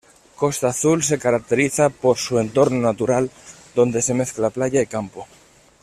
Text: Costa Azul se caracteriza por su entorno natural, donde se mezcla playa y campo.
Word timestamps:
Costa 0.35 0.69
Azul 0.69 1.03
se 1.03 1.19
caracteriza 1.19 1.89
por 1.91 2.17
su 2.17 2.39
entorno 2.39 2.79
natural, 2.81 3.29
donde 3.75 4.01
se 4.01 4.15
mezcla 4.15 4.49
playa 4.49 4.81
y 4.81 4.87
campo. 4.87 5.27